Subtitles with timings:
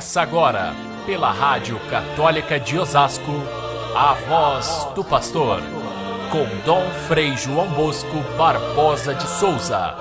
[0.00, 0.74] Começa agora,
[1.04, 3.32] pela Rádio Católica de Osasco,
[3.94, 5.60] a voz do pastor,
[6.32, 9.94] com Dom Frei João Bosco Barbosa de Souza.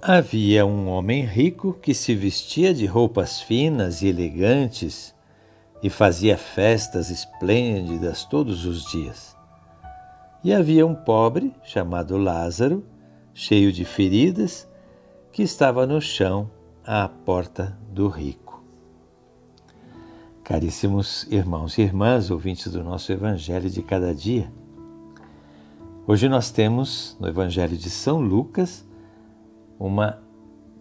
[0.00, 5.14] Havia um homem rico que se vestia de roupas finas e elegantes
[5.82, 9.41] e fazia festas esplêndidas todos os dias.
[10.44, 12.84] E havia um pobre chamado Lázaro,
[13.32, 14.68] cheio de feridas,
[15.30, 16.50] que estava no chão
[16.84, 18.60] à porta do rico.
[20.42, 24.52] Caríssimos irmãos e irmãs, ouvintes do nosso Evangelho de cada dia,
[26.08, 28.84] hoje nós temos no Evangelho de São Lucas
[29.78, 30.20] uma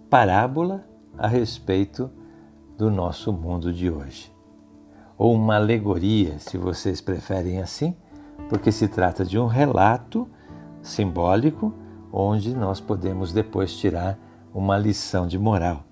[0.09, 0.83] parábola
[1.15, 2.09] a respeito
[2.75, 4.33] do nosso mundo de hoje.
[5.15, 7.95] Ou uma alegoria, se vocês preferem assim,
[8.51, 10.27] porque se trata de um relato
[10.81, 11.73] simbólico
[12.11, 14.19] onde nós podemos depois tirar
[14.53, 15.85] uma lição de moral.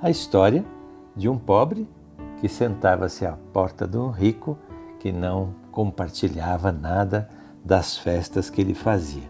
[0.00, 0.64] A história
[1.14, 1.86] de um pobre
[2.40, 4.56] que sentava-se à porta de um rico
[4.98, 7.28] que não compartilhava nada
[7.62, 9.28] das festas que ele fazia.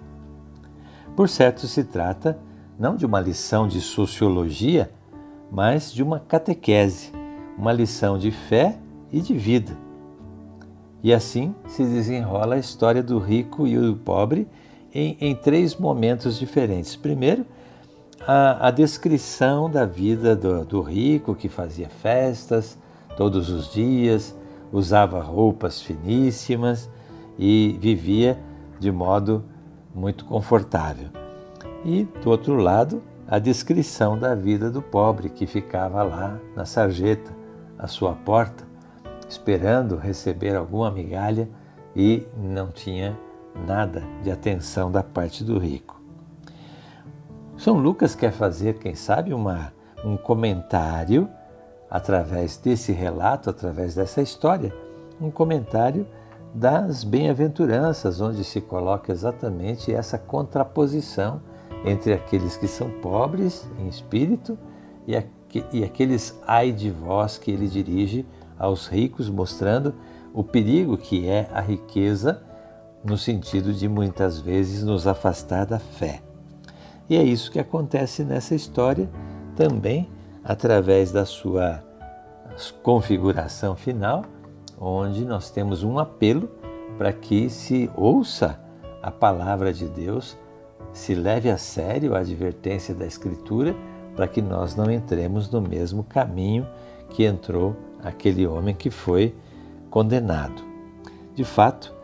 [1.16, 2.38] Por certo, se trata
[2.78, 4.92] não de uma lição de sociologia,
[5.50, 7.10] mas de uma catequese,
[7.58, 8.78] uma lição de fé
[9.10, 9.89] e de vida.
[11.02, 14.46] E assim se desenrola a história do rico e do pobre
[14.94, 16.96] em, em três momentos diferentes.
[16.96, 17.46] Primeiro,
[18.26, 22.78] a, a descrição da vida do, do rico que fazia festas
[23.16, 24.34] todos os dias,
[24.72, 26.88] usava roupas finíssimas
[27.38, 28.38] e vivia
[28.78, 29.44] de modo
[29.94, 31.08] muito confortável.
[31.84, 37.30] E, do outro lado, a descrição da vida do pobre que ficava lá na sarjeta,
[37.78, 38.64] à sua porta,
[39.30, 41.48] esperando receber alguma migalha
[41.94, 43.16] e não tinha
[43.66, 46.00] nada de atenção da parte do rico.
[47.56, 49.72] São Lucas quer fazer, quem sabe, uma,
[50.04, 51.28] um comentário
[51.88, 54.74] através desse relato, através dessa história,
[55.20, 56.06] um comentário
[56.52, 61.40] das bem-aventuranças, onde se coloca exatamente essa contraposição
[61.84, 64.58] entre aqueles que são pobres em espírito
[65.06, 65.16] e,
[65.72, 68.26] e aqueles ai de vós que ele dirige
[68.60, 69.94] aos ricos, mostrando
[70.34, 72.42] o perigo que é a riqueza,
[73.02, 76.20] no sentido de muitas vezes nos afastar da fé.
[77.08, 79.08] E é isso que acontece nessa história
[79.56, 80.08] também
[80.44, 81.82] através da sua
[82.82, 84.24] configuração final,
[84.78, 86.48] onde nós temos um apelo
[86.98, 88.60] para que se ouça
[89.02, 90.36] a palavra de Deus,
[90.92, 93.74] se leve a sério a advertência da Escritura,
[94.14, 96.66] para que nós não entremos no mesmo caminho
[97.08, 99.34] que entrou aquele homem que foi
[99.90, 100.62] condenado.
[101.34, 101.94] De fato,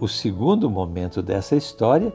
[0.00, 2.12] o segundo momento dessa história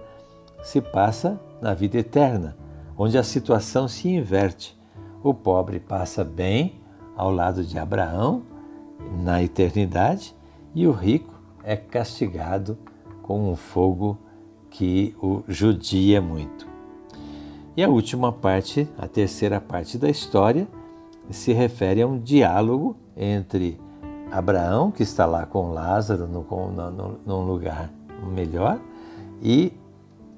[0.64, 2.58] se passa na vida eterna,
[2.98, 4.78] onde a situação se inverte.
[5.24, 6.82] O pobre passa bem
[7.16, 8.44] ao lado de Abraão
[9.24, 10.36] na eternidade
[10.74, 12.78] e o rico é castigado
[13.22, 14.18] com um fogo
[14.70, 16.68] que o judia muito.
[17.76, 20.68] E a última parte, a terceira parte da história,
[21.30, 23.80] se refere a um diálogo entre
[24.32, 27.92] Abraão, que está lá com Lázaro no, no, num lugar
[28.34, 28.80] melhor,
[29.42, 29.74] e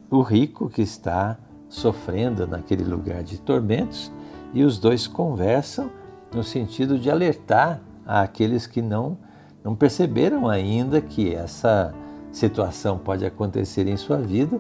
[0.10, 1.38] o rico que está
[1.68, 4.12] sofrendo naquele lugar de tormentos,
[4.54, 5.90] e os dois conversam
[6.34, 9.18] no sentido de alertar àqueles que não,
[9.64, 11.94] não perceberam ainda que essa
[12.32, 14.60] situação pode acontecer em sua vida,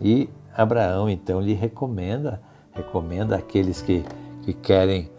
[0.00, 2.40] e Abraão então lhe recomenda,
[2.72, 4.04] recomenda àqueles que,
[4.42, 5.10] que querem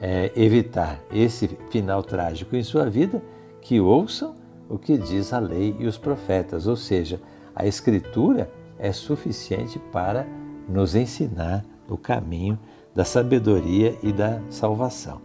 [0.00, 3.22] é, evitar esse final trágico em sua vida,
[3.60, 4.34] que ouçam
[4.68, 7.20] o que diz a lei e os profetas, ou seja,
[7.54, 10.26] a Escritura é suficiente para
[10.68, 12.58] nos ensinar o caminho
[12.94, 15.20] da sabedoria e da salvação.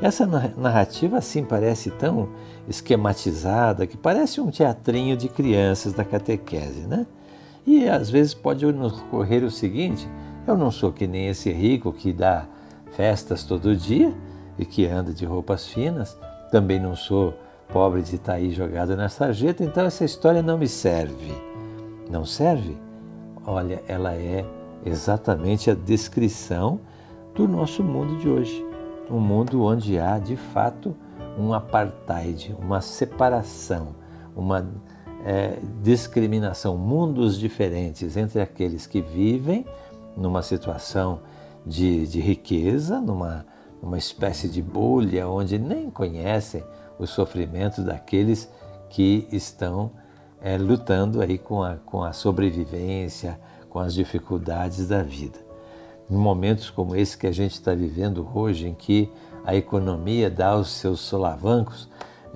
[0.00, 2.28] Essa narrativa assim parece tão
[2.68, 7.06] esquematizada que parece um teatrinho de crianças da catequese, né?
[7.66, 10.08] E às vezes pode ocorrer o seguinte:
[10.46, 12.46] eu não sou que nem esse rico que dá
[12.96, 14.12] festas todo dia
[14.58, 16.18] e que anda de roupas finas.
[16.50, 17.34] Também não sou
[17.68, 21.34] pobre de estar aí jogado na sarjeta, então essa história não me serve.
[22.10, 22.76] Não serve?
[23.46, 24.44] Olha, ela é
[24.84, 26.80] exatamente a descrição
[27.34, 28.64] do nosso mundo de hoje.
[29.10, 30.94] Um mundo onde há, de fato,
[31.38, 33.88] um apartheid, uma separação,
[34.36, 34.66] uma
[35.24, 39.66] é, discriminação, mundos diferentes entre aqueles que vivem
[40.16, 41.20] numa situação
[41.66, 43.46] de, de riqueza, numa,
[43.82, 46.62] numa espécie de bolha onde nem conhecem
[46.98, 48.50] o sofrimento daqueles
[48.88, 49.90] que estão
[50.40, 55.38] é, lutando aí com a, com a sobrevivência, com as dificuldades da vida.
[56.08, 59.10] Em momentos como esse que a gente está vivendo hoje, em que
[59.44, 61.88] a economia dá os seus solavancos,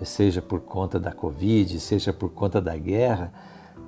[0.03, 3.33] seja por conta da Covid, seja por conta da guerra,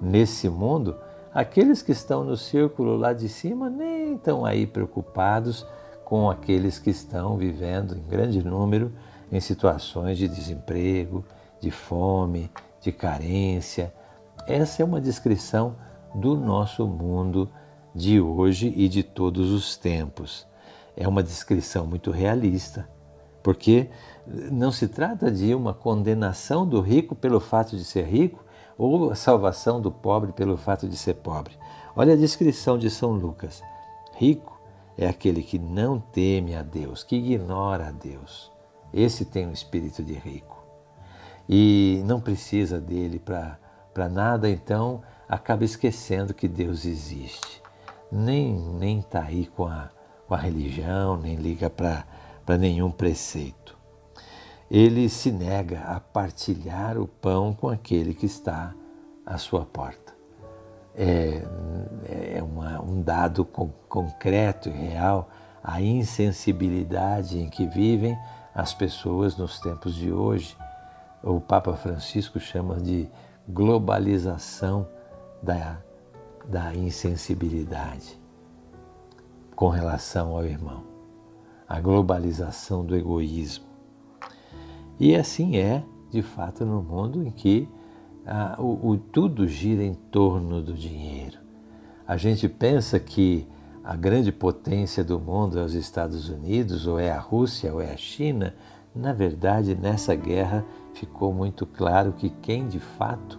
[0.01, 0.97] nesse mundo,
[1.33, 5.67] aqueles que estão no círculo lá de cima nem estão aí preocupados
[6.05, 8.93] com aqueles que estão vivendo em grande número
[9.31, 11.25] em situações de desemprego,
[11.61, 12.51] de fome,
[12.81, 13.95] de carência.
[14.47, 15.77] Essa é uma descrição
[16.15, 17.49] do nosso mundo
[17.95, 20.47] de hoje e de todos os tempos.
[20.97, 22.89] É uma descrição muito realista,
[23.43, 23.89] porque
[24.27, 28.45] não se trata de uma condenação do rico pelo fato de ser rico
[28.81, 31.55] ou a salvação do pobre pelo fato de ser pobre.
[31.95, 33.63] Olha a descrição de São Lucas.
[34.15, 34.59] Rico
[34.97, 38.51] é aquele que não teme a Deus, que ignora a Deus.
[38.91, 40.65] Esse tem um espírito de rico.
[41.47, 47.61] E não precisa dele para nada, então acaba esquecendo que Deus existe.
[48.11, 49.91] Nem nem está aí com a,
[50.27, 53.77] com a religião, nem liga para nenhum preceito.
[54.71, 58.73] Ele se nega a partilhar o pão com aquele que está
[59.27, 60.21] à sua porta
[60.95, 61.43] é,
[62.37, 65.31] é uma, um dado com, concreto e real
[65.63, 68.19] a insensibilidade em que vivem
[68.55, 70.57] as pessoas nos tempos de hoje.
[71.23, 73.09] O Papa Francisco chama de
[73.49, 74.87] globalização
[75.43, 75.79] da,
[76.47, 78.19] da insensibilidade
[79.55, 80.85] com relação ao irmão,
[81.69, 83.70] a globalização do egoísmo.
[85.01, 87.67] E assim é, de fato, no mundo em que
[88.27, 91.39] ah, o, o, tudo gira em torno do dinheiro.
[92.07, 93.49] A gente pensa que
[93.83, 97.91] a grande potência do mundo é os Estados Unidos, ou é a Rússia, ou é
[97.91, 98.55] a China.
[98.95, 103.39] Na verdade, nessa guerra ficou muito claro que quem de fato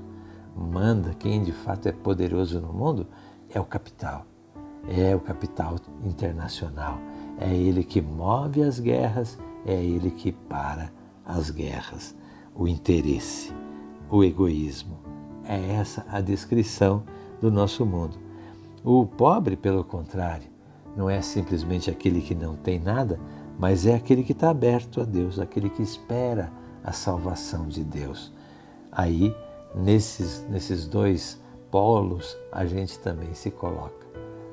[0.55, 3.05] manda, quem de fato é poderoso no mundo
[3.53, 4.25] é o capital.
[4.89, 6.97] É o capital internacional.
[7.37, 10.91] É ele que move as guerras, é ele que para
[11.25, 12.15] as guerras.
[12.55, 13.53] O interesse
[14.11, 14.99] o egoísmo.
[15.45, 17.03] É essa a descrição
[17.39, 18.17] do nosso mundo.
[18.83, 20.49] O pobre, pelo contrário,
[20.95, 23.19] não é simplesmente aquele que não tem nada,
[23.57, 26.51] mas é aquele que está aberto a Deus, aquele que espera
[26.83, 28.31] a salvação de Deus.
[28.91, 29.33] Aí,
[29.73, 34.05] nesses, nesses dois polos, a gente também se coloca.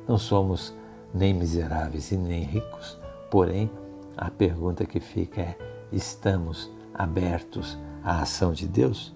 [0.06, 0.74] Não somos
[1.12, 2.98] nem miseráveis e nem ricos,
[3.30, 3.70] porém,
[4.16, 5.58] a pergunta que fica é:
[5.92, 9.14] estamos abertos à ação de Deus?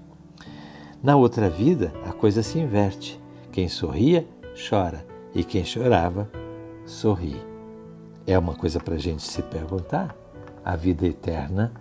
[1.03, 3.21] Na outra vida, a coisa se inverte.
[3.51, 4.27] Quem sorria,
[4.69, 5.05] chora,
[5.35, 6.31] e quem chorava,
[6.87, 7.37] sorri.
[8.27, 10.17] É uma coisa para a gente se perguntar.
[10.65, 11.73] A vida eterna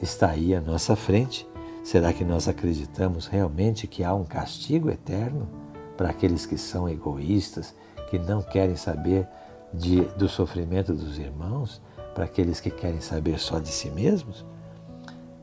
[0.00, 1.46] está aí à nossa frente.
[1.84, 5.48] Será que nós acreditamos realmente que há um castigo eterno
[5.96, 7.74] para aqueles que são egoístas,
[8.08, 9.28] que não querem saber
[9.72, 11.82] de, do sofrimento dos irmãos,
[12.14, 14.44] para aqueles que querem saber só de si mesmos?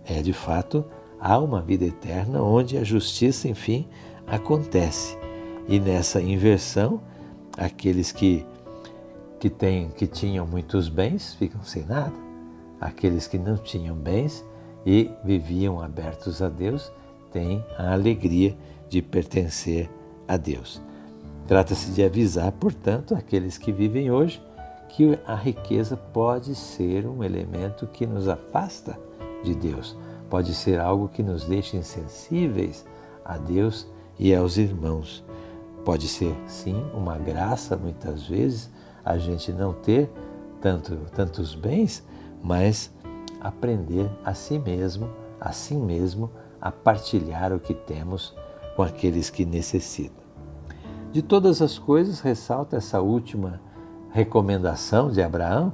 [0.06, 0.86] É de fato
[1.20, 3.88] há uma vida eterna onde a justiça, enfim,
[4.28, 5.18] acontece.
[5.68, 7.02] E nessa inversão,
[7.58, 8.46] aqueles que
[9.40, 9.50] que,
[9.96, 12.14] que tinham muitos bens ficam sem nada.
[12.80, 14.46] Aqueles que não tinham bens
[14.86, 16.92] e viviam abertos a Deus
[17.32, 18.56] têm a alegria
[18.90, 19.90] de pertencer
[20.28, 20.82] a Deus.
[21.48, 24.42] Trata-se de avisar, portanto, aqueles que vivem hoje
[24.90, 29.00] que a riqueza pode ser um elemento que nos afasta
[29.44, 29.96] de Deus
[30.30, 32.86] pode ser algo que nos deixe insensíveis
[33.26, 35.24] a Deus e aos irmãos.
[35.84, 38.70] Pode ser, sim, uma graça, muitas vezes,
[39.04, 40.10] a gente não ter
[40.62, 42.06] tanto, tantos bens,
[42.44, 42.94] mas
[43.42, 46.30] aprender a si mesmo, assim mesmo,
[46.62, 48.36] a partilhar o que temos
[48.76, 50.20] com aqueles que necessitam.
[51.12, 53.60] De todas as coisas, ressalta essa última
[54.12, 55.74] recomendação de Abraão,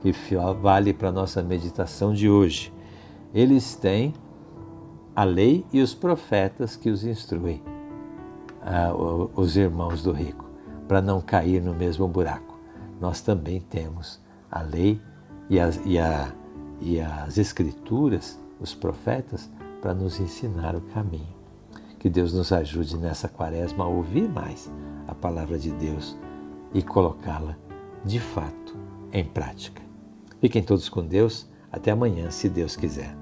[0.00, 0.12] que
[0.60, 2.72] vale para a nossa meditação de hoje
[3.34, 4.12] eles têm
[5.16, 7.62] a lei e os profetas que os instruem,
[9.34, 10.44] os irmãos do rico,
[10.86, 12.58] para não cair no mesmo buraco.
[13.00, 14.20] Nós também temos
[14.50, 15.00] a lei
[15.48, 16.32] e as, e, a,
[16.80, 21.34] e as escrituras, os profetas, para nos ensinar o caminho.
[21.98, 24.70] Que Deus nos ajude nessa quaresma a ouvir mais
[25.08, 26.16] a palavra de Deus
[26.74, 27.56] e colocá-la
[28.04, 28.76] de fato
[29.12, 29.82] em prática.
[30.40, 31.48] Fiquem todos com Deus.
[31.70, 33.21] Até amanhã, se Deus quiser.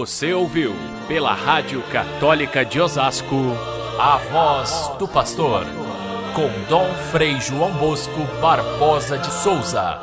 [0.00, 0.74] Você ouviu
[1.06, 3.36] pela Rádio Católica de Osasco
[3.98, 5.66] a voz do pastor
[6.34, 9.98] com Dom Frei João Bosco Barbosa de Souza.